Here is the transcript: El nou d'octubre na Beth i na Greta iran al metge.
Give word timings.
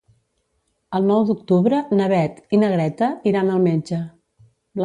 El 0.99 1.05
nou 1.09 1.25
d'octubre 1.27 1.83
na 1.99 2.09
Beth 2.13 2.57
i 2.57 2.61
na 2.65 2.73
Greta 2.75 3.13
iran 3.33 3.53
al 3.59 3.63
metge. 3.71 4.01